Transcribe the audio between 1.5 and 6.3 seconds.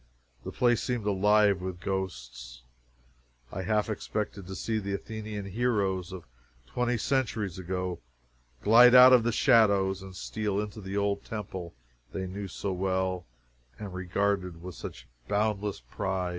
with ghosts. I half expected to see the Athenian heroes of